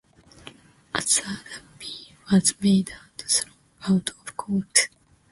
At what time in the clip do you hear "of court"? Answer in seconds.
4.09-4.89